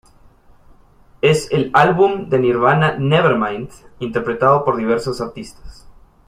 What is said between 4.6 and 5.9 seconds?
por diversos artistas.